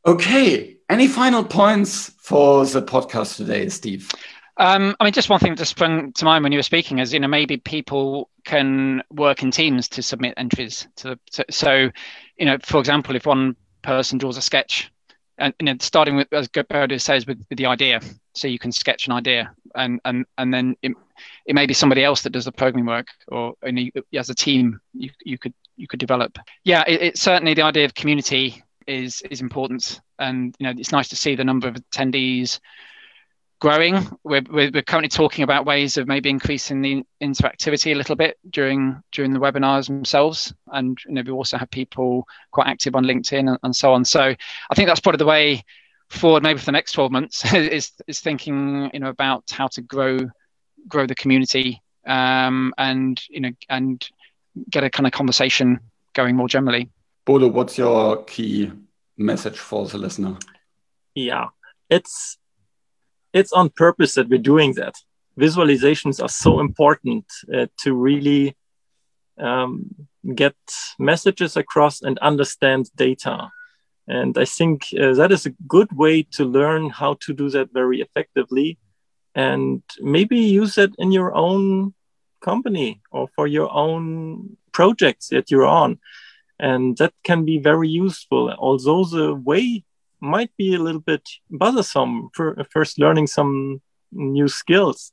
[0.05, 0.77] okay.
[0.89, 4.11] Any final points for the podcast today, Steve?
[4.57, 7.13] Um, I mean, just one thing that sprung to mind when you were speaking is,
[7.13, 11.19] you know, maybe people can work in teams to submit entries to.
[11.31, 11.89] to so,
[12.37, 14.91] you know, for example, if one person draws a sketch,
[15.37, 17.99] and you know, starting with as Bodo says, with, with the idea,
[18.33, 20.93] so you can sketch an idea, and and and then it,
[21.45, 24.79] it may be somebody else that does the programming work, or you as a team,
[24.93, 26.37] you you could you could develop.
[26.63, 30.91] Yeah, it, it's certainly the idea of community is is important, and you know, it's
[30.91, 32.59] nice to see the number of attendees
[33.59, 33.95] growing.
[34.23, 38.37] We're, we're, we're, currently talking about ways of maybe increasing the interactivity a little bit
[38.49, 43.05] during during the webinars themselves, and you know we also have people quite active on
[43.05, 44.05] LinkedIn and, and so on.
[44.05, 45.63] So I think that's part of the way
[46.09, 49.81] forward, maybe for the next 12 months, is is thinking you know about how to
[49.81, 50.19] grow
[50.87, 54.07] grow the community um, and you know and
[54.69, 55.79] get a kind of conversation
[56.13, 56.89] going more generally.
[57.25, 58.71] Bodo, what's your key
[59.17, 60.37] message for the listener?
[61.15, 61.47] Yeah,
[61.89, 62.37] it's
[63.33, 64.93] it's on purpose that we're doing that.
[65.39, 68.55] Visualizations are so important uh, to really
[69.39, 70.55] um, get
[70.99, 73.49] messages across and understand data.
[74.07, 77.73] And I think uh, that is a good way to learn how to do that
[77.73, 78.77] very effectively
[79.33, 81.93] and maybe use it in your own
[82.41, 85.99] company or for your own projects that you're on.
[86.59, 88.53] And that can be very useful.
[88.57, 89.83] Although the way
[90.21, 93.81] might be a little bit bothersome for first learning some
[94.11, 95.11] new skills,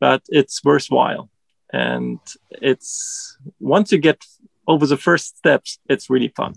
[0.00, 1.30] but it's worthwhile.
[1.72, 2.18] And
[2.50, 4.22] it's once you get
[4.66, 6.54] over the first steps, it's really fun.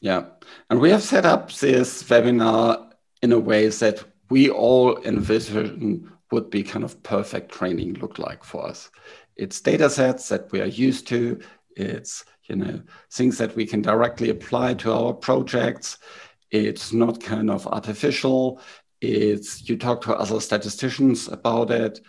[0.00, 0.26] Yeah.
[0.70, 2.92] And we have set up this webinar
[3.22, 8.44] in a way that we all envision would be kind of perfect training look like
[8.44, 8.90] for us.
[9.36, 11.40] It's data sets that we are used to.
[11.76, 15.98] It's you know things that we can directly apply to our projects
[16.50, 18.60] it's not kind of artificial.
[19.00, 22.00] It's you talk to other statisticians about it.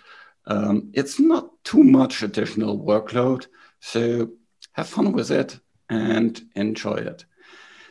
[0.46, 3.48] Um, it's not too much additional workload.
[3.80, 4.32] So
[4.74, 7.26] have fun with it and enjoy it.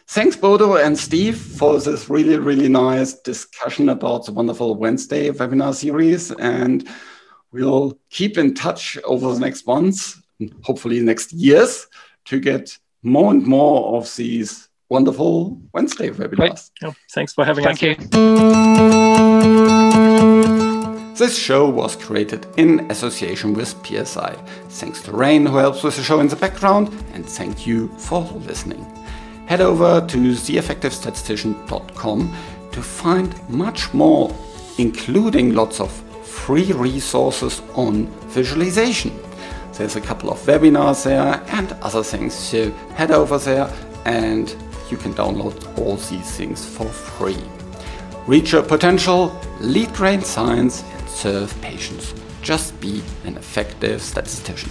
[0.08, 5.72] Thanks, Bodo and Steve, for this really, really nice discussion about the wonderful Wednesday webinar
[5.72, 6.32] series.
[6.32, 6.88] And
[7.52, 10.20] we'll keep in touch over the next months,
[10.64, 11.86] hopefully next years,
[12.26, 16.70] to get more and more of these wonderful Wednesday webinars.
[16.82, 17.96] Oh, thanks for having Thank us.
[17.96, 18.20] Thank you.
[21.20, 24.32] This show was created in association with PSI.
[24.70, 28.22] Thanks to Reine, who helps with the show in the background, and thank you for
[28.22, 28.86] listening.
[29.46, 32.36] Head over to theeffectivestatistician.com
[32.72, 34.34] to find much more,
[34.78, 35.92] including lots of
[36.24, 39.12] free resources on visualization.
[39.74, 43.72] There's a couple of webinars there and other things, so head over there
[44.04, 44.54] and
[44.90, 47.42] you can download all these things for free.
[48.26, 52.14] Reach your potential, lead brain science, and serve patients.
[52.42, 54.70] Just be an effective statistician.